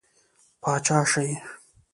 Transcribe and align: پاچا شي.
پاچا 0.63 0.99
شي. 1.11 1.27